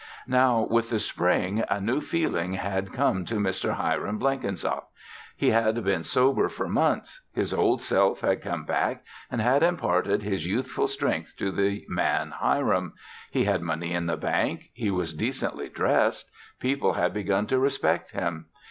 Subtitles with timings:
[0.25, 3.73] Now, with the spring, a new feeling had come to Mr.
[3.75, 4.89] Hiram Blenkinsop.
[5.37, 7.21] He had been sober for months.
[7.35, 12.31] His Old Self had come back and had imparted his youthful strength to the man
[12.31, 12.93] Hiram.
[13.29, 14.71] He had money in the bank.
[14.73, 16.31] He was decently dressed.
[16.59, 18.47] People had begun to respect him.